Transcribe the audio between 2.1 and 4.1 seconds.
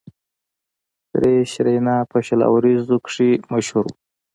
په شل آورونو کښي مشهور وو.